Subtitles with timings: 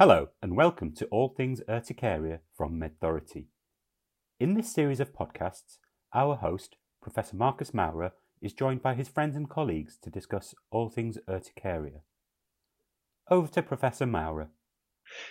[0.00, 3.48] Hello, and welcome to All Things Urticaria from MedThority.
[4.38, 5.76] In this series of podcasts,
[6.14, 10.88] our host, Professor Marcus Maurer, is joined by his friends and colleagues to discuss all
[10.88, 12.00] things urticaria.
[13.30, 14.48] Over to Professor Maurer.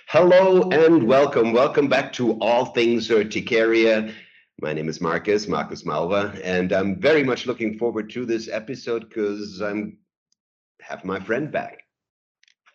[0.07, 1.51] Hello and welcome.
[1.51, 4.13] Welcome back to All Things Urticaria.
[4.61, 9.09] My name is Marcus, Marcus Maurer, and I'm very much looking forward to this episode
[9.09, 9.97] because I'm
[10.79, 11.79] have my friend back.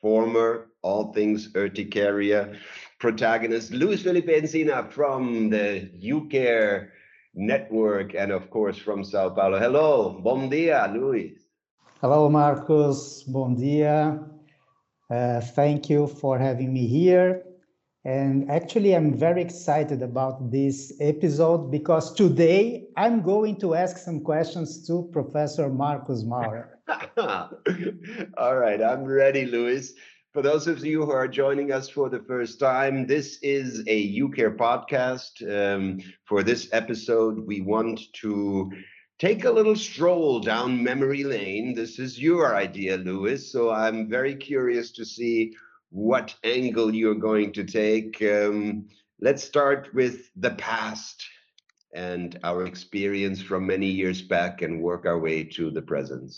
[0.01, 2.57] Former All Things Urticaria
[3.01, 6.91] protagonist Luis Felipe Ensina from the UCare
[7.35, 9.59] network and of course from Sao Paulo.
[9.59, 11.33] Hello, bom dia, Luis.
[12.01, 13.25] Hello, Marcos.
[13.25, 14.21] Bom dia.
[15.11, 17.43] Uh, thank you for having me here.
[18.05, 24.21] And actually, I'm very excited about this episode because today I'm going to ask some
[24.21, 26.79] questions to Professor Marcus Maurer.
[27.17, 29.95] All right, I'm ready, Luis.
[30.35, 34.19] For those of you who are joining us for the first time, this is a
[34.19, 35.31] UCare podcast.
[35.49, 38.69] Um, for this episode, we want to
[39.21, 41.73] take a little stroll down memory lane.
[41.73, 43.53] This is your idea, Luis.
[43.53, 45.53] So I'm very curious to see
[45.91, 48.21] what angle you're going to take.
[48.21, 48.89] Um,
[49.21, 51.25] let's start with the past
[51.95, 56.35] and our experience from many years back and work our way to the present.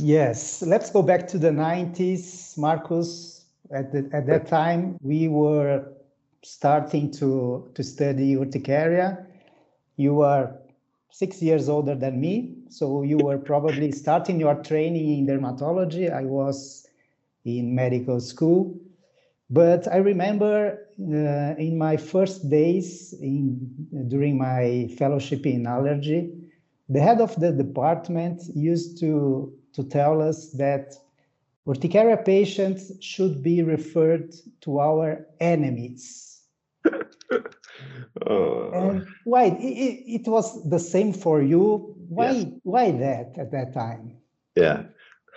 [0.00, 3.46] Yes, let's go back to the 90s, Marcus.
[3.72, 5.84] At, the, at that time, we were
[6.42, 9.26] starting to, to study urticaria.
[9.96, 10.54] You were
[11.10, 16.12] six years older than me, so you were probably starting your training in dermatology.
[16.12, 16.86] I was
[17.44, 18.78] in medical school.
[19.50, 23.58] But I remember uh, in my first days in,
[24.06, 26.30] during my fellowship in allergy,
[26.88, 30.94] the head of the department used to to tell us that
[31.68, 36.40] urticaria patients should be referred to our enemies.
[38.26, 38.70] oh.
[38.72, 39.44] And why?
[39.44, 41.94] It, it, was the same for you.
[42.08, 42.30] Why?
[42.30, 42.46] Yes.
[42.64, 44.16] Why that at that time?
[44.56, 44.82] Yeah,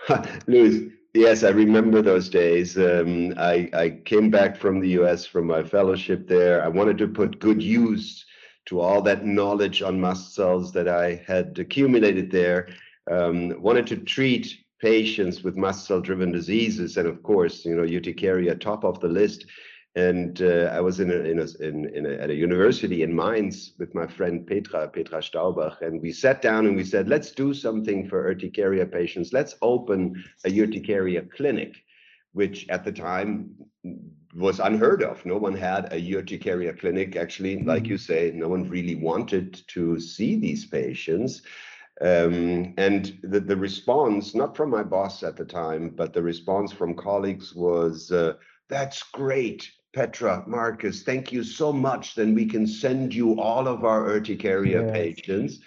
[0.48, 0.90] Luis.
[1.14, 2.76] Yes, I remember those days.
[2.78, 6.64] Um, I, I came back from the US from my fellowship there.
[6.64, 8.24] I wanted to put good use
[8.64, 12.68] to all that knowledge on mast cells that I had accumulated there
[13.10, 17.84] um, wanted to treat patients with mast cell driven diseases and of course you know
[17.84, 19.46] urticaria top of the list.
[19.94, 23.14] And uh, I was in a, in, a, in, in a, at a university in
[23.14, 27.30] Mainz with my friend Petra Petra Staubach and we sat down and we said let's
[27.30, 29.32] do something for urticaria patients.
[29.32, 31.76] Let's open a urticaria clinic
[32.32, 33.50] which at the time
[34.34, 35.24] was unheard of.
[35.26, 37.62] No one had a urticaria clinic actually.
[37.62, 37.92] Like mm-hmm.
[37.92, 41.42] you say no one really wanted to see these patients
[42.02, 46.72] um, and the, the response, not from my boss at the time, but the response
[46.72, 48.34] from colleagues was, uh,
[48.68, 52.14] that's great, Petra, Marcus, thank you so much.
[52.16, 54.92] Then we can send you all of our urticaria yes.
[54.92, 55.58] patients.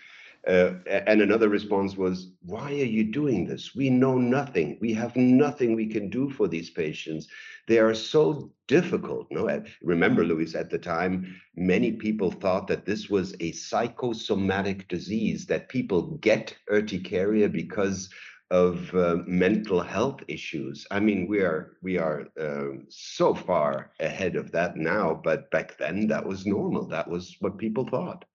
[0.48, 3.76] Uh, and another response was, why are you doing this?
[3.76, 4.78] We know nothing.
[4.80, 7.28] We have nothing we can do for these patients.
[7.68, 9.28] They are so difficult.
[9.32, 15.48] No, remember, Luis, at the time, many people thought that this was a psychosomatic disease,
[15.48, 18.10] that people get urticaria because
[18.52, 20.86] of uh, mental health issues.
[20.92, 25.78] I mean, we are we are uh, so far ahead of that now, but back
[25.78, 26.88] then that was normal.
[26.88, 28.26] That was what people thought.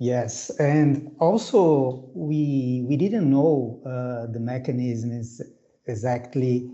[0.00, 5.42] Yes, and also we we didn't know uh, the mechanisms
[5.86, 6.70] exactly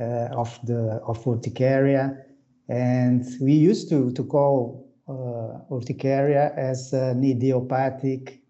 [0.00, 2.16] uh, of the of urticaria,
[2.70, 8.40] and we used to to call uh, urticaria as an idiopathic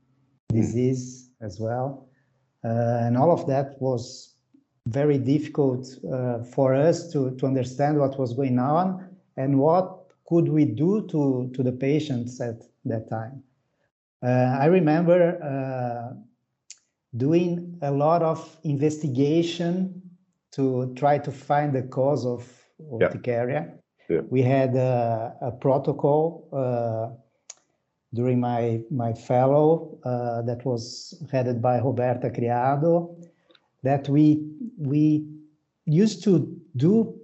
[0.50, 2.08] disease as well,
[2.64, 4.36] uh, and all of that was
[4.86, 9.04] very difficult uh, for us to to understand what was going on
[9.36, 13.42] and what could we do to to the patients at that time.
[14.22, 16.14] Uh, I remember uh,
[17.16, 20.00] doing a lot of investigation
[20.52, 22.48] to try to find the cause of
[22.92, 23.72] urticaria.
[24.08, 24.16] Yeah.
[24.16, 24.20] Yeah.
[24.28, 27.16] We had a, a protocol uh,
[28.14, 33.16] during my my fellow uh, that was headed by Roberta Criado
[33.82, 34.44] that we
[34.78, 35.26] we
[35.86, 37.14] used to do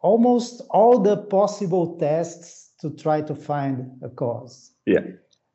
[0.00, 4.72] almost all the possible tests to try to find a cause.
[4.86, 5.00] Yeah.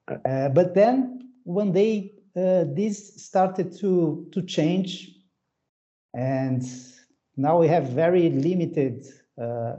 [0.07, 5.11] Uh, but then one day uh, this started to to change,
[6.13, 6.63] and
[7.37, 9.05] now we have very limited
[9.41, 9.75] uh,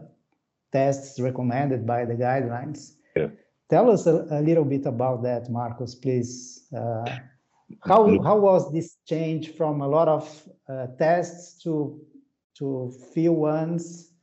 [0.73, 2.95] tests recommended by the guidelines.
[3.17, 3.29] Yeah.
[3.71, 6.69] Tell us a, a, little bit about that, Marcos, please.
[6.77, 7.05] Uh,
[7.83, 12.01] how how was this change from a lot of uh, tests to
[12.59, 14.14] to few ones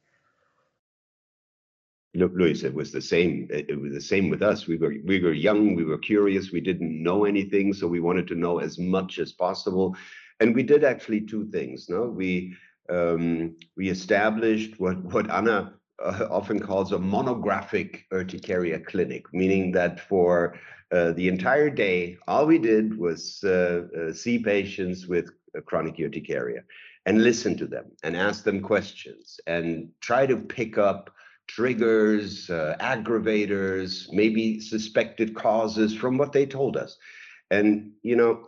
[2.13, 3.48] Luis, it was the same.
[3.50, 4.68] It was the same with us.
[4.68, 8.28] We were we were young, we were curious, we didn't know anything, so we wanted
[8.28, 9.96] to know as much as possible.
[10.40, 11.88] And we did actually two things.
[11.90, 12.56] No, we
[12.90, 15.74] um, we established what what Anna
[16.04, 20.60] uh, often calls a monographic urticaria clinic, meaning that for
[20.92, 25.31] uh, the entire day, all we did was uh, uh see patients with
[25.66, 26.63] chronic urticaria
[27.06, 31.10] and listen to them and ask them questions and try to pick up
[31.48, 36.98] triggers, uh, aggravators, maybe suspected causes from what they told us.
[37.50, 38.46] And, you know,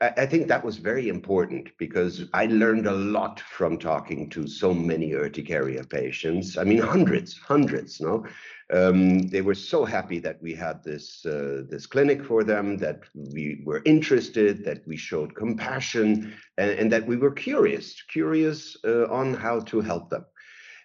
[0.00, 4.46] I, I, think that was very important because I learned a lot from talking to
[4.46, 6.56] so many urticaria patients.
[6.56, 8.24] I mean, hundreds, hundreds, no?
[8.72, 13.02] Um, they were so happy that we had this uh, this clinic for them, that
[13.14, 19.06] we were interested, that we showed compassion, and, and that we were curious, curious uh,
[19.10, 20.24] on how to help them.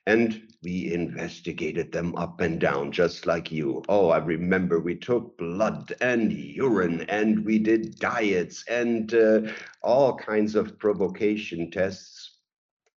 [0.10, 3.84] And we investigated them up and down, just like you.
[3.88, 9.42] Oh, I remember we took blood and urine and we did diets and uh,
[9.84, 12.29] all kinds of provocation tests.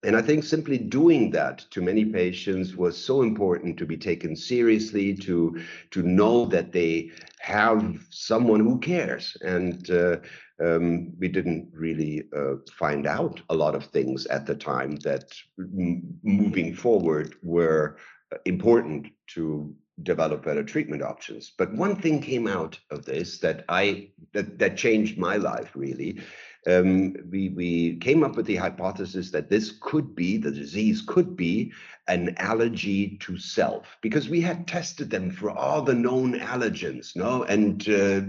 [0.04, 4.34] And I think simply doing that to many patients was so important to be taken
[4.34, 5.62] seriously, to,
[5.93, 9.37] to know that they have someone who cares.
[9.43, 10.16] And uh,
[10.60, 15.32] um, we didn't really uh, find out a lot of things at the time that
[15.56, 17.96] moving forward were
[18.32, 21.52] uh, important to develop better treatment options.
[21.56, 26.20] But one thing came out of this that I that, that changed my life really.
[26.67, 31.37] Um, we we came up with the hypothesis that this could be the disease could
[31.37, 31.73] be
[32.06, 37.43] an allergy to self because we had tested them for all the known allergens, no,
[37.44, 38.23] and uh,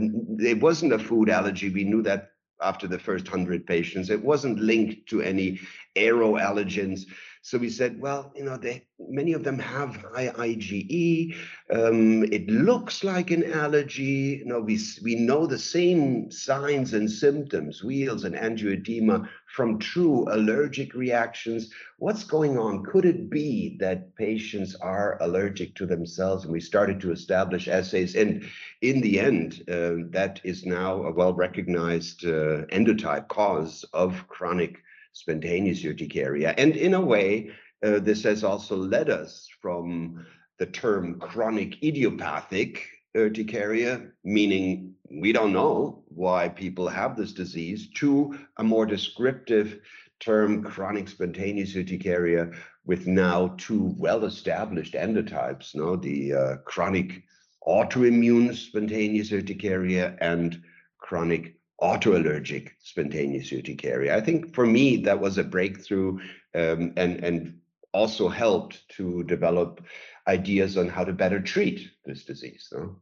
[0.44, 1.70] it wasn't a food allergy.
[1.70, 2.34] We knew that
[2.64, 4.10] after the first 100 patients.
[4.10, 5.60] It wasn't linked to any
[5.96, 7.06] aeroallergens.
[7.46, 11.36] So we said, well, you know, they, many of them have high IgE.
[11.70, 14.40] Um, it looks like an allergy.
[14.40, 20.26] You know, we, we know the same signs and symptoms, wheals and angioedema from true
[20.32, 21.70] allergic reactions.
[21.98, 22.86] What's going on?
[22.86, 26.46] Could it be that patients are allergic to themselves?
[26.46, 28.16] And we started to establish assays.
[28.16, 28.50] And
[28.82, 34.82] in the end, uh, that is now a well recognized uh, endotype cause of chronic
[35.14, 36.54] spontaneous urticaria.
[36.58, 37.52] And in a way,
[37.84, 40.26] uh, this has also led us from
[40.60, 48.38] the term chronic idiopathic urticaria, meaning we don't know why people have this disease, to
[48.58, 49.80] a more descriptive
[50.20, 52.52] term chronic spontaneous urticaria
[52.86, 57.24] with now two well-established endotypes, no, the uh, chronic
[57.68, 60.62] autoimmune spontaneous urticaria and
[61.00, 64.16] chronic autoallergic spontaneous urticaria.
[64.16, 66.20] I think for me that was a breakthrough
[66.56, 67.60] um, and and
[67.94, 69.84] also helped to develop
[70.28, 72.68] ideas on how to better treat this disease.
[72.72, 72.96] No?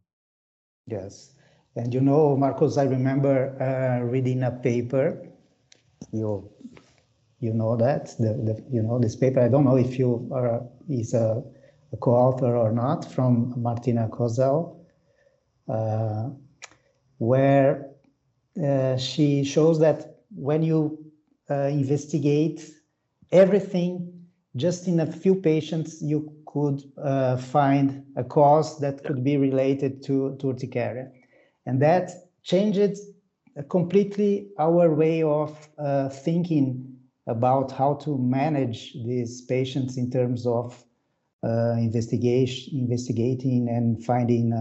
[0.87, 1.33] Yes,
[1.75, 5.27] and you know, Marcos, I remember uh, reading a paper.
[6.11, 6.51] You
[7.39, 9.39] you know that the, the you know this paper.
[9.39, 11.43] I don't know if you are is a,
[11.93, 14.77] a co-author or not from Martina Kozel,
[15.69, 16.29] uh,
[17.19, 17.90] where
[18.57, 20.97] uh, she shows that when you
[21.49, 22.69] uh, investigate
[23.31, 24.11] everything
[24.55, 30.03] just in a few patients, you could uh, find a cause that could be related
[30.03, 31.09] to, to urticaria.
[31.65, 32.11] And that
[32.43, 32.97] changed
[33.69, 36.97] completely our way of uh, thinking
[37.27, 40.83] about how to manage these patients in terms of
[41.43, 44.51] uh, investigation, investigating and finding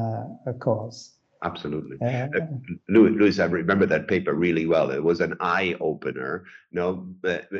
[0.47, 1.20] a cause.
[1.43, 1.97] Absolutely.
[2.01, 2.47] Uh, uh
[2.89, 4.91] Luis, I remember that paper really well.
[4.91, 6.45] It was an eye opener.
[6.71, 7.09] no,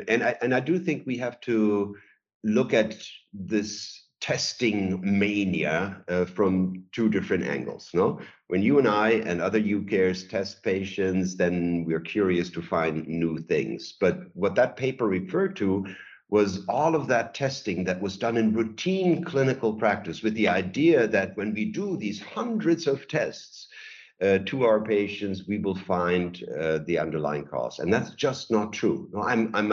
[0.07, 1.95] and I, and I do think we have to
[2.43, 2.95] look at
[3.33, 7.89] this testing mania uh, from two different angles.
[7.93, 13.07] No, when you and I and other UCARES test patients, then we're curious to find
[13.07, 13.95] new things.
[13.99, 15.87] But what that paper referred to
[16.29, 21.05] was all of that testing that was done in routine clinical practice with the idea
[21.07, 23.67] that when we do these hundreds of tests,
[24.21, 29.09] to our patients, we will find uh, the underlying cause, and that's just not true.
[29.17, 29.71] I'm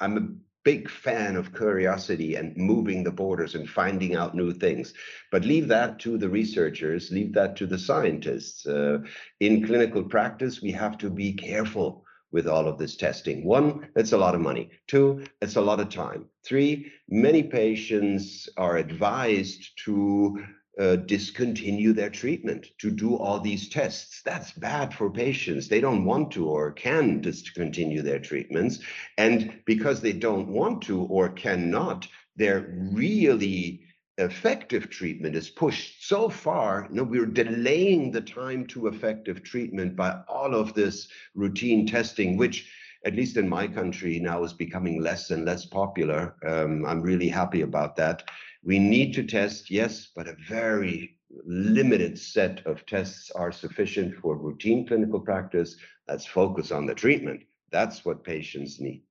[0.00, 0.28] a
[0.62, 4.92] big fan of curiosity and moving the borders and finding out new things,
[5.32, 8.66] but leave that to the researchers, leave that to the scientists.
[8.66, 8.98] Uh,
[9.40, 13.44] in clinical practice, we have to be careful with all of this testing.
[13.44, 14.70] One, it's a lot of money.
[14.86, 16.26] Two, it's a lot of time.
[16.44, 20.44] Three, many patients are advised to
[20.78, 24.22] uh, discontinue their treatment to do all these tests.
[24.24, 25.68] That's bad for patients.
[25.68, 28.80] They don't want to or can discontinue their treatments.
[29.18, 33.82] And because they don't want to or cannot, their really
[34.18, 36.86] effective treatment is pushed so far.
[36.90, 42.36] You know, we're delaying the time to effective treatment by all of this routine testing,
[42.36, 42.68] which
[43.06, 46.34] at least in my country now is becoming less and less popular.
[46.46, 48.24] Um, I'm really happy about that.
[48.62, 54.36] We need to test, yes, but a very limited set of tests are sufficient for
[54.36, 55.76] routine clinical practice.
[56.08, 57.42] Let's focus on the treatment.
[57.70, 59.02] That's what patients need.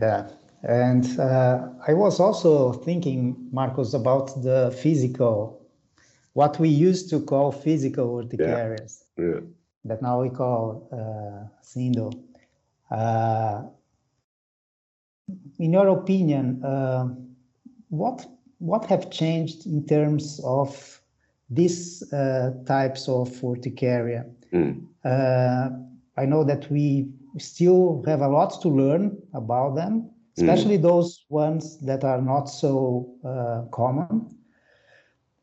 [0.00, 0.30] Yeah,
[0.62, 5.66] and uh, I was also thinking, Marcos, about the physical,
[6.32, 9.24] what we used to call physical urticarias, yeah.
[9.24, 9.40] yeah.
[9.84, 12.12] that now we call uh, CIndU.
[12.90, 13.64] Uh,
[15.58, 17.08] in your opinion, uh,
[17.88, 18.26] what
[18.58, 21.00] what have changed in terms of
[21.50, 24.24] these uh, types of urticaria?
[24.52, 24.86] Mm.
[26.16, 30.82] I know that we still have a lot to learn about them, especially mm.
[30.82, 34.28] those ones that are not so uh, common,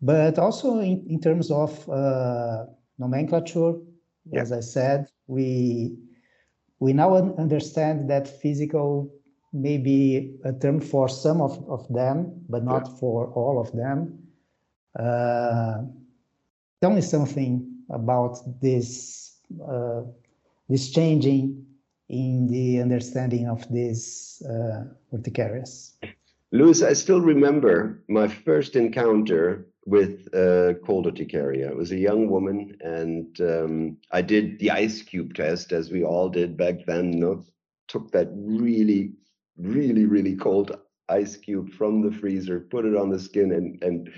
[0.01, 2.65] but also in, in terms of uh,
[2.97, 3.73] nomenclature.
[4.31, 4.41] Yeah.
[4.41, 5.97] As I said, we
[6.79, 9.11] we now understand that physical
[9.53, 12.95] may be a term for some of, of them, but not yeah.
[12.99, 14.19] for all of them.
[14.97, 15.83] Uh,
[16.81, 19.37] tell me something about this
[19.67, 20.01] uh,
[20.67, 21.65] this changing
[22.09, 25.93] in the understanding of these uh, urticarias.
[26.51, 31.69] Luis, I still remember my first encounter with uh, cold urticaria.
[31.69, 36.03] I was a young woman, and um, I did the ice cube test, as we
[36.03, 37.13] all did back then.
[37.13, 37.45] You know,
[37.87, 39.13] took that really
[39.59, 40.77] really, really cold
[41.09, 44.11] ice cube from the freezer, put it on the skin, and and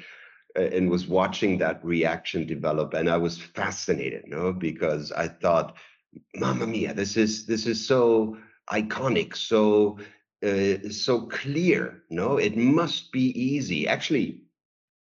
[0.56, 2.94] and was watching that reaction develop.
[2.94, 5.78] And I was fascinated, know, because I thought,
[6.36, 8.38] Mamma mia, this is this is so
[8.72, 9.98] iconic, so
[10.46, 12.04] uh, so clear.
[12.10, 13.88] No, it must be easy.
[13.88, 14.42] Actually,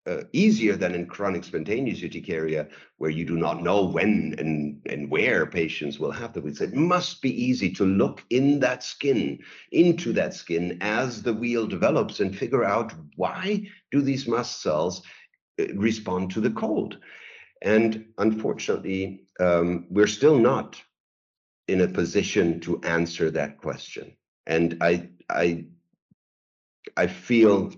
[0.06, 2.68] uh, easier than in chronic spontaneous urticaria,
[2.98, 7.22] where you do not know when and, and where patients will have the It must
[7.22, 9.40] be easy to look in that skin,
[9.72, 15.04] into that skin as the wheal develops and figure out why do these mast cells
[15.60, 16.98] uh, respond to the cold.
[17.62, 20.82] And unfortunately, um, we're still not
[21.70, 24.18] in a position to answer that question.
[24.46, 25.66] And I, I,
[26.98, 27.72] I feel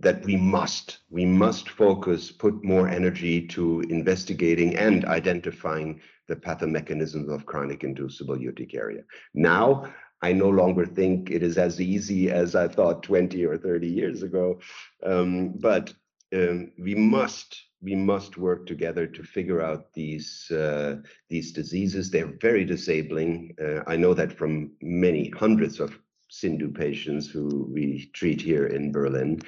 [0.00, 7.32] that we must we must focus put more energy to investigating and identifying the pathomechanisms
[7.32, 9.04] of chronic inducible urticaria.
[9.34, 13.86] Now i no longer think it is as easy as i thought 20 or 30
[13.86, 14.58] years ago
[15.04, 15.92] um, but
[16.34, 20.96] um, we must we must work together to figure out these uh,
[21.28, 22.10] these diseases.
[22.10, 23.54] They're very disabling.
[23.62, 25.98] Uh, i know that from many hundreds of
[26.32, 29.40] CIndU patients who we treat here in Berlin.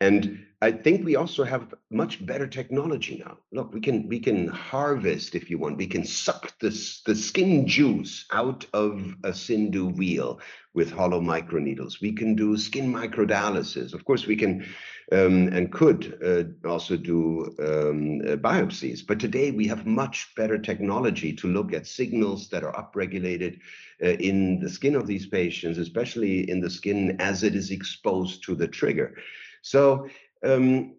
[0.00, 3.38] And I think we also have much better technology now.
[3.50, 7.66] Look, we can we can harvest, if you want, we can suck this the skin
[7.66, 10.38] juice out of a CIndU wheal
[10.74, 12.00] with hollow microneedles.
[12.00, 13.94] We can do skin microdialysis.
[13.94, 14.66] Of course, we can
[15.12, 19.06] um, and could uh, also do um, uh, biopsies.
[19.06, 23.58] But today we have much better technology to look at signals that are upregulated
[24.02, 28.44] uh, in the skin of these patients, especially in the skin as it is exposed
[28.44, 29.16] to the trigger.
[29.62, 30.08] So
[30.44, 30.94] um,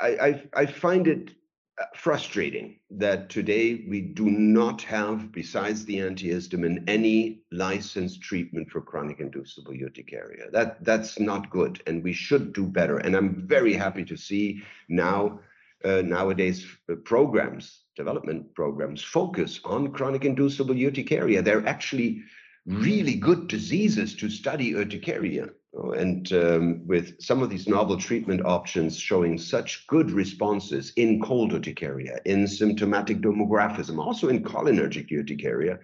[0.00, 1.32] I, I, I find it
[1.80, 8.80] uh, frustrating that today we do not have, besides the antihistamine, any licensed treatment for
[8.80, 10.50] chronic inducible urticaria.
[10.52, 12.98] That that's not good, and we should do better.
[12.98, 15.40] And I'm very happy to see now
[15.84, 21.42] uh, nowadays uh, programs, development programs, focus on chronic inducible urticaria.
[21.42, 22.22] They're actually
[22.66, 25.48] really good diseases to study urticaria.
[25.72, 31.52] And um, with some of these novel treatment options showing such good responses in cold
[31.52, 35.78] urticaria, in symptomatic dermographism, also in cholinergic urticaria,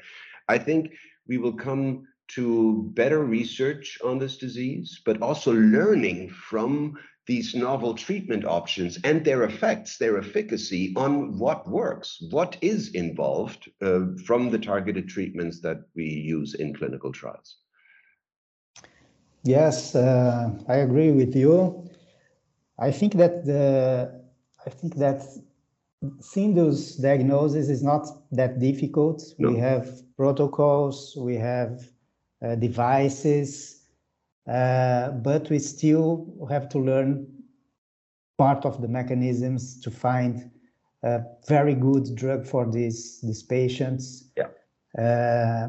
[0.48, 0.92] I think
[1.28, 7.94] we will come to better research on this disease, but also learning from these novel
[7.94, 14.50] treatment options and their effects, their efficacy on what works, what is involved uh, from
[14.50, 17.58] the targeted treatments that we use in clinical trials.
[19.46, 21.88] Yes, uh, I agree with you.
[22.78, 24.20] I think that the
[24.66, 25.22] I think that
[26.20, 29.22] CIndU's diagnosis is not that difficult.
[29.38, 29.50] No.
[29.50, 31.88] We have protocols, we have
[32.44, 33.82] uh, devices,
[34.48, 37.26] uh, but we still have to learn
[38.38, 40.50] part of the mechanisms to find
[41.04, 44.28] a very good drug for these these patients.
[44.36, 44.48] Yeah.
[45.00, 45.68] Uh,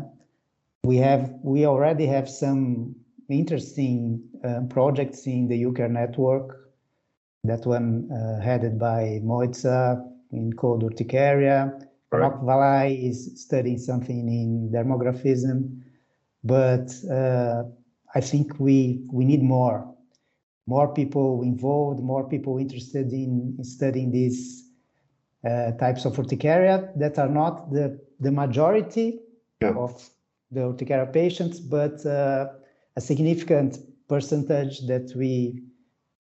[0.84, 2.96] we have we already have some
[3.36, 6.70] interesting uh, projects in the UCARE network.
[7.44, 11.80] That one uh, headed by Mojca in cold urticaria.
[12.12, 12.32] Right.
[12.32, 15.82] Valai is studying something in dermographism,
[16.44, 17.64] but uh,
[18.16, 19.94] I think we we need more,
[20.68, 24.70] more people involved, more people interested in, in studying these
[25.46, 29.20] uh, types of urticaria that are not the the majority
[29.62, 29.76] Yeah.
[29.76, 30.10] of
[30.52, 32.48] the urticaria patients, but uh,
[32.98, 33.78] a significant
[34.10, 35.62] percentage that we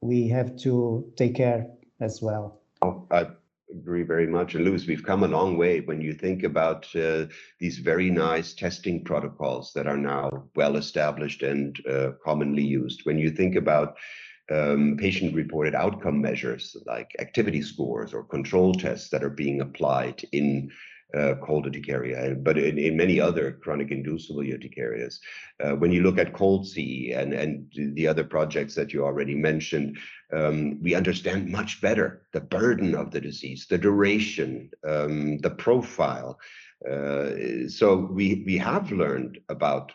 [0.01, 1.65] we have to take care
[1.99, 2.61] as well.
[2.83, 3.25] Oh, I
[3.71, 4.53] agree very much.
[4.53, 7.25] And Louis, we've come a long way when you think about uh,
[7.59, 13.01] these very nice testing protocols that are now well established and uh, commonly used.
[13.05, 13.97] When you think about
[14.51, 20.23] um, patient reported outcome measures like activity scores or control tests that are being applied
[20.31, 20.69] in
[21.15, 25.19] uh, cold urticaria, but in, in many other chronic inducible urticarias.
[25.63, 29.97] Uh, when you look at COLD-C and, and the other projects that you already mentioned,
[30.33, 36.37] um, we understand much better the burden of the disease, the duration, um, the profile.
[36.89, 39.93] Uh, so we, we have learned about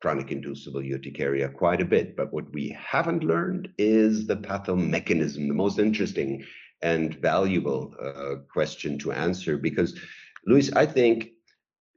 [0.00, 5.54] chronic inducible urticaria quite a bit, but what we haven't learned is the pathomechanism, the
[5.54, 6.44] most interesting
[6.82, 9.98] and valuable uh, question to answer because
[10.46, 11.30] Luis, I think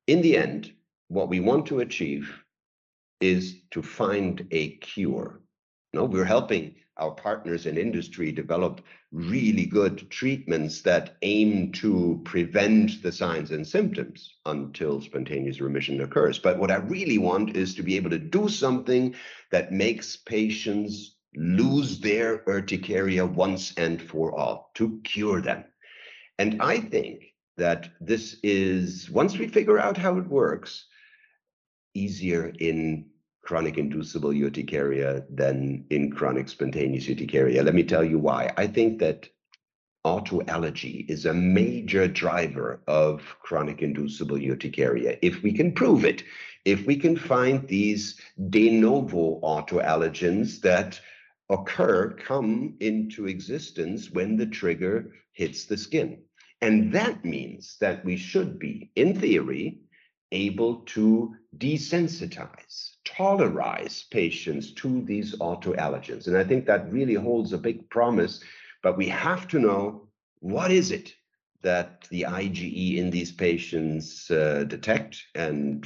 [0.08, 0.74] in the end,
[1.08, 2.34] what we want to achieve
[3.20, 5.42] is to find a cure.
[5.94, 8.82] No, we're helping our partners in industry develop
[9.12, 16.40] really good treatments that aim to prevent the signs and symptoms until spontaneous remission occurs.
[16.40, 19.16] But what I really want is to be able to do something
[19.52, 25.64] that makes patients lose their urticaria once and for all, to cure them.
[26.38, 27.31] And I think
[27.62, 30.88] that this is, once we figure out how it works,
[31.94, 33.06] easier in
[33.44, 37.62] chronic inducible urticaria than in chronic spontaneous urticaria.
[37.64, 38.52] Let me tell you why.
[38.58, 39.30] I think that
[40.06, 45.20] autoallergy is a major driver of chronic inducible urticaria.
[45.22, 46.24] If we can prove it,
[46.66, 48.20] if we can find these
[48.50, 51.00] de novo autoallergens that
[51.50, 56.24] occur, come into existence when the trigger hits the skin.
[56.62, 59.80] And that means that we should be, in theory,
[60.32, 66.28] able to desensitize, tolerize patients to these autoallergens.
[66.28, 68.42] And I think that really holds a big promise,
[68.84, 70.08] but we have to know
[70.40, 71.14] what is it
[71.62, 75.86] that the IgE in these patients uh, detect and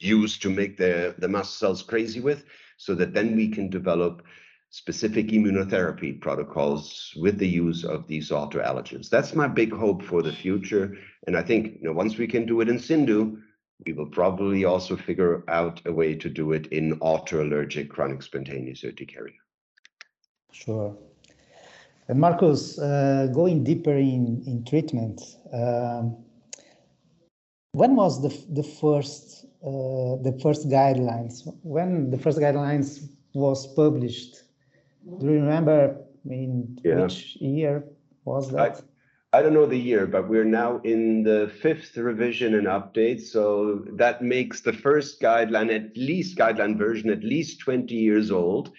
[0.00, 2.44] use to make the, the mast cells crazy with,
[2.76, 4.22] so that then we can develop
[4.70, 9.08] specific immunotherapy protocols with the use of these autoallergens.
[9.08, 10.96] That's my big hope for the future.
[11.26, 13.40] And I think you know, once we can do it in CIndU,
[13.86, 18.84] we will probably also figure out a way to do it in autoallergic chronic spontaneous
[18.84, 19.34] urticaria.
[20.52, 20.96] Sure.
[22.08, 25.20] And Marcus, uh, going deeper in, in treatment,
[25.52, 26.16] um,
[27.72, 31.42] when was the, the first uh, the first guidelines?
[31.62, 34.42] When the first guidelines was published?
[35.16, 37.08] Do you remember in Yeah.
[37.08, 37.84] which year
[38.24, 38.82] was that?
[39.32, 43.20] I don't know the year, but we're now in the fifth revision and update.
[43.20, 48.70] So that makes the first guideline, at least guideline version, at least 20 years old.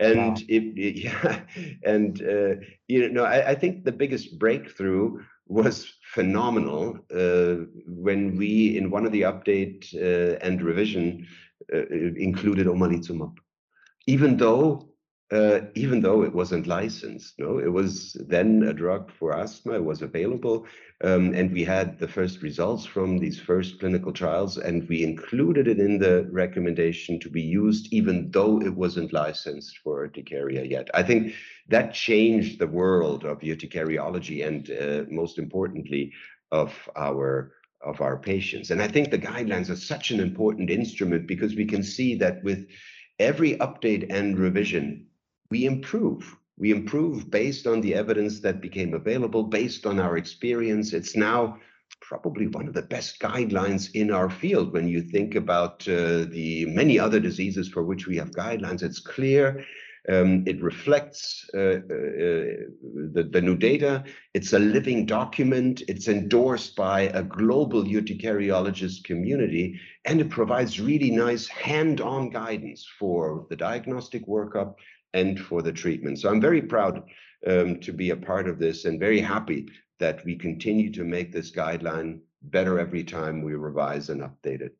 [0.00, 0.46] And Wow.
[0.48, 1.40] it, it- yeah,
[1.84, 2.56] and uh,
[2.88, 9.04] you know, I, I think the biggest breakthrough was phenomenal uh, when we, in one
[9.06, 11.26] of the update uh, and revision,
[11.72, 13.34] uh, included omalizumab.
[14.06, 14.91] Even though
[15.32, 17.34] uh, even though it wasn't licensed.
[17.38, 19.74] No, it was then a drug for asthma.
[19.74, 20.66] It was available,
[21.02, 25.68] um, and we had the first results from these first clinical trials, and we included
[25.68, 30.90] it in the recommendation to be used, even though it wasn't licensed for urticaria yet.
[30.92, 31.32] I think
[31.68, 36.12] that changed the world of urticariology, and uh, most importantly,
[36.50, 38.70] of our of our patients.
[38.70, 42.40] And I think the guidelines are such an important instrument because we can see that
[42.44, 42.68] with
[43.18, 45.06] every update and revision,
[45.54, 46.22] we improve.
[46.62, 50.86] We improve based on the evidence that became available, based on our experience.
[50.98, 51.40] It's now
[52.10, 56.50] probably one of the best guidelines in our field when you think about uh, the
[56.80, 58.82] many other diseases for which we have guidelines.
[58.82, 59.44] It's clear
[60.14, 61.20] Um, it reflects
[61.54, 62.44] uh, uh,
[63.14, 64.02] the, the new data.
[64.34, 65.82] It's a living document.
[65.92, 69.66] It's endorsed by a global urticariologist community,
[70.08, 74.70] and it provides really nice hand-on guidance for the diagnostic workup
[75.14, 76.18] and for the treatment.
[76.18, 77.02] So I'm very proud
[77.46, 81.32] um, to be a part of this and very happy that we continue to make
[81.32, 84.76] this guideline better every time we revise and update it.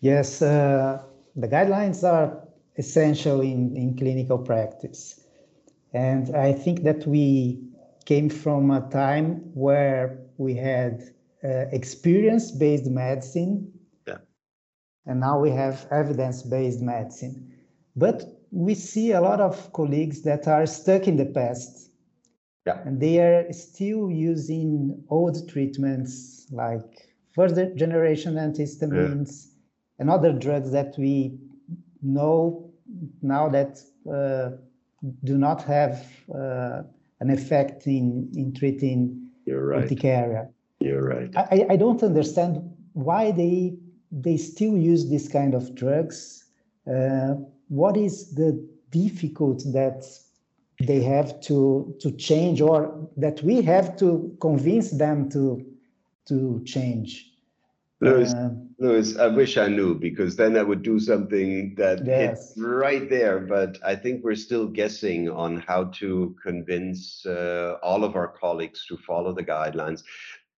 [0.00, 1.02] Yes, uh,
[1.36, 5.20] the guidelines are essential in, in clinical practice.
[5.92, 7.60] And I think that we
[8.04, 11.02] came from a time where we had
[11.44, 13.72] uh, experience based medicine.
[14.06, 14.18] Yeah.
[15.06, 17.52] And now we have evidence based medicine.
[17.96, 21.90] But we see a lot of colleagues that are stuck in the past.
[22.66, 22.80] Yeah.
[22.84, 29.52] And they are still using old treatments like first generation antihistamines yeah.
[30.00, 31.38] and other drugs that we
[32.02, 32.70] know
[33.22, 33.80] now that
[34.10, 34.56] uh,
[35.24, 36.82] do not have uh,
[37.20, 39.84] an effect in, in treating You're right.
[39.84, 40.48] urticaria.
[40.80, 41.30] You're right.
[41.36, 43.76] I, I don't understand why they
[44.10, 46.44] they still use this kind of drugs.
[46.86, 47.34] Uh,
[47.68, 50.04] what is the difficult that
[50.80, 55.64] they have to to change or that we have to convince them to
[56.26, 57.28] to change
[58.00, 62.50] Louis, uh, Louis, I wish I knew because then I would do something that yes.
[62.50, 63.40] hits right there.
[63.40, 68.86] But I think we're still guessing on how to convince uh, all of our colleagues
[68.86, 70.04] to follow the guidelines.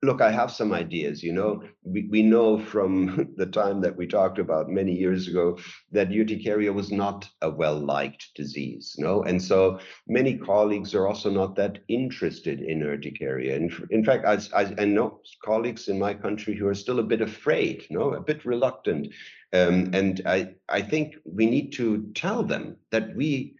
[0.03, 1.23] Look, I have some ideas.
[1.23, 5.59] You know, we, we know from the time that we talked about many years ago
[5.93, 8.95] that urticaria was not a well liked disease.
[8.99, 13.57] No, and so many colleagues are also not that interested in urticaria.
[13.57, 17.05] In, in fact, I, I, I know colleagues in my country who are still a
[17.05, 19.09] bit afraid, no, a bit reluctant.
[19.53, 23.57] Um, and I, I think we need to tell them that we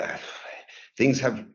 [0.00, 0.16] uh,
[0.98, 1.46] things have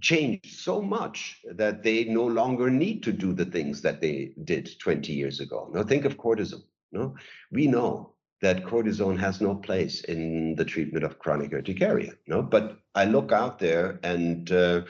[0.00, 4.70] changed so much that they no longer need to do the things that they did
[4.78, 5.70] 20 years ago.
[5.72, 6.64] Now think of cortisone.
[6.92, 7.14] No,
[7.52, 12.14] we know that cortisone has no place in the treatment of chronic urticaria.
[12.26, 14.82] No, but I look out there and uh,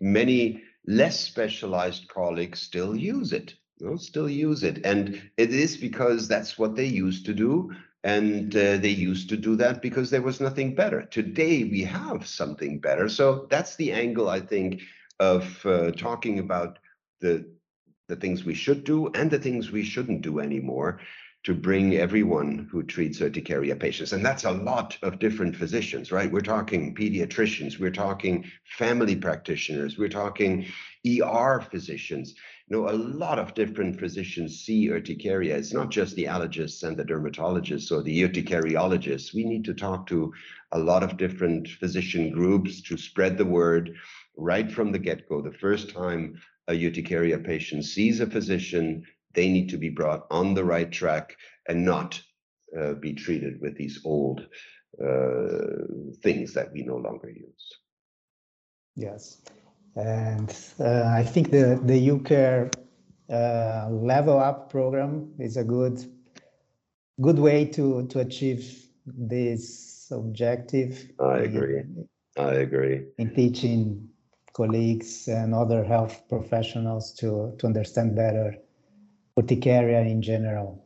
[0.00, 3.54] many less specialized colleagues still use it.
[3.80, 7.72] No, still use it, and it is because that's what they used to do.
[8.06, 11.02] And uh, they used to do that because there was nothing better.
[11.02, 13.08] Today we have something better.
[13.08, 14.80] So that's the angle, I think,
[15.18, 16.78] of uh, talking about
[17.20, 17.44] the
[18.06, 21.00] the things we should do and the things we shouldn't do anymore
[21.42, 24.12] to bring everyone who treats urticaria patients.
[24.12, 26.30] And that's a lot of different physicians, right?
[26.30, 28.44] We're talking pediatricians, we're talking
[28.78, 30.66] family practitioners, we're talking
[31.04, 32.36] ER physicians
[32.68, 35.56] you know, a lot of different physicians see urticaria.
[35.56, 39.32] It's not just the allergists and the dermatologists or the urticariologists.
[39.32, 40.32] We need to talk to
[40.72, 43.94] a lot of different physician groups to spread the word
[44.36, 45.42] right from the get-go.
[45.42, 50.54] The first time a urticaria patient sees a physician, they need to be brought on
[50.54, 51.36] the right track
[51.68, 52.20] and not
[52.76, 54.44] uh, be treated with these old
[55.00, 55.86] uh,
[56.20, 57.78] things that we no longer use.
[58.96, 59.40] Yes.
[59.96, 62.72] And uh, I think the, the UCare
[63.30, 66.04] uh, level up program is a good
[67.20, 71.10] good way to, to achieve this objective.
[71.18, 71.78] I agree.
[71.78, 73.06] In, I agree.
[73.18, 74.08] In teaching
[74.52, 78.56] colleagues and other health professionals to, to understand better
[79.38, 80.84] urticaria in general.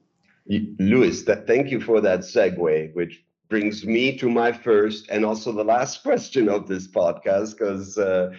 [0.79, 5.53] Luis, that, thank you for that segue, which brings me to my first and also
[5.53, 8.31] the last question of this podcast, because uh,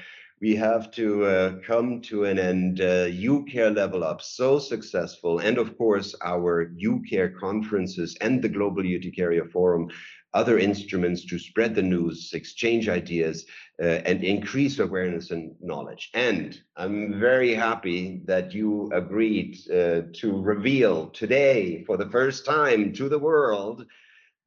[0.42, 2.82] we have to uh, come to an end.
[2.82, 5.40] Uh, UCare Level Up, so successful.
[5.40, 9.90] And of course, our UCare conferences and the Global Urticaria Forum,
[10.34, 13.46] other instruments to spread the news, exchange ideas,
[13.82, 16.10] uh, and increase awareness and knowledge.
[16.16, 22.94] And I'm very happy that you agreed uh, to reveal today, for the first time
[22.94, 23.86] to the world,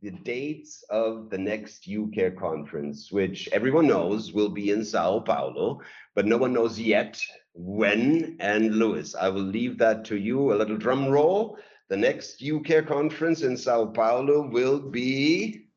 [0.04, 5.80] the dates of the next UCare conference, which everyone knows will be in Sao Paulo,
[6.14, 7.18] but no one knows yet
[7.54, 8.36] when.
[8.38, 10.52] And Louis, I will leave that to you.
[10.52, 11.56] A little drum roll.
[11.88, 15.68] The next UCare conference in Sao Paulo will be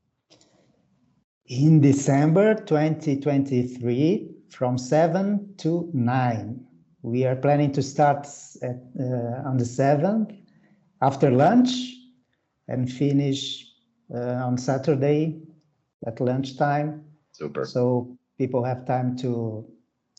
[1.46, 6.66] in December 2023 from 7 to 9.
[7.02, 8.28] We are planning to start
[8.62, 10.36] at, uh, on the 7th
[11.02, 11.94] after lunch
[12.68, 13.67] and finish
[14.14, 15.40] uh, on Saturday
[16.06, 17.04] at lunchtime.
[17.32, 17.66] Super.
[17.66, 19.66] So people have time to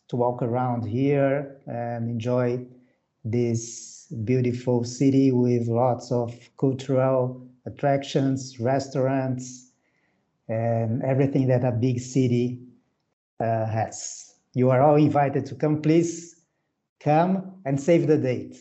[0.08, 2.66] to walk around here and enjoy
[3.24, 9.72] this beautiful city with lots of cultural attractions, restaurants,
[10.48, 12.58] and everything that a big city
[13.40, 14.34] uh, has.
[14.54, 15.82] You are all invited to come.
[15.82, 16.42] Please
[17.00, 18.56] come and save the date.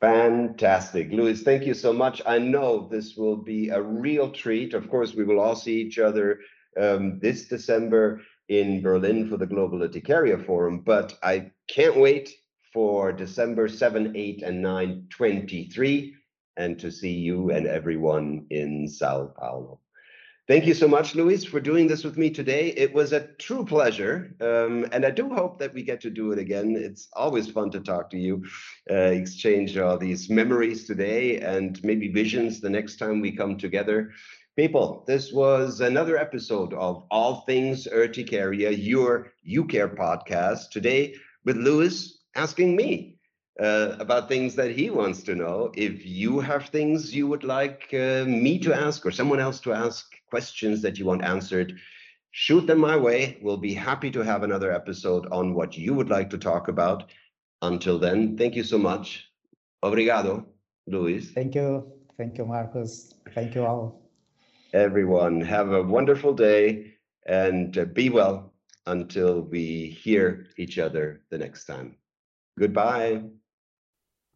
[0.00, 1.10] Fantastic.
[1.10, 2.20] Luis, thank you so much.
[2.26, 4.74] I know this will be a real treat.
[4.74, 6.40] Of course, we will all see each other
[6.78, 12.30] um, this December in Berlin for the Global Urticaria Forum, but I can't wait
[12.72, 16.14] for December 7, 8, and 9, 23,
[16.58, 19.80] and to see you and everyone in Sao Paulo.
[20.48, 22.68] Thank you so much, Luis, for doing this with me today.
[22.68, 24.32] It was a true pleasure.
[24.40, 26.76] Um, and I do hope that we get to do it again.
[26.76, 28.44] It's always fun to talk to you,
[28.88, 34.12] uh, exchange all these memories today and maybe visions the next time we come together.
[34.56, 40.70] People, this was another episode of All Things Urticaria, your UCare podcast.
[40.70, 43.15] Today with Luis asking me
[43.60, 45.72] uh, about things that he wants to know.
[45.74, 49.72] If you have things you would like uh, me to ask or someone else to
[49.72, 51.78] ask, questions that you want answered,
[52.32, 53.38] shoot them my way.
[53.42, 57.10] We'll be happy to have another episode on what you would like to talk about.
[57.62, 59.30] Until then, thank you so much.
[59.82, 60.44] Obrigado,
[60.86, 61.30] Luis.
[61.30, 61.90] Thank you.
[62.18, 63.14] Thank you, Marcus.
[63.34, 64.02] Thank you all.
[64.72, 66.94] Everyone, have a wonderful day
[67.26, 68.52] and uh, be well
[68.86, 71.96] until we hear each other the next time.
[72.58, 73.22] Goodbye.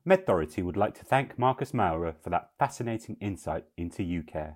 [0.06, 4.54] MedThority would like to thank Marcus Maurer for that fascinating insight into UCare.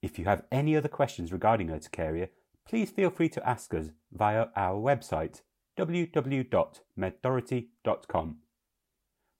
[0.00, 2.30] If you have any other questions regarding urticaria,
[2.66, 5.42] please feel free to ask us via our website
[5.78, 8.36] www.medthority.com.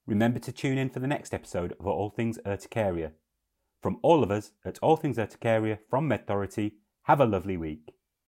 [0.06, 3.12] Remember to tune in for the next episode of All Things Urticaria.
[3.80, 6.72] From all of us at All Things Urticaria from MedThority,
[7.04, 7.94] have a lovely week.